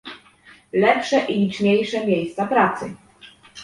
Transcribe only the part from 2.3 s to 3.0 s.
pracy